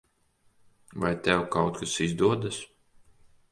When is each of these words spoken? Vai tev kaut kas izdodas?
Vai 1.03 1.11
tev 1.27 1.41
kaut 1.57 1.75
kas 1.83 1.93
izdodas? 2.07 2.57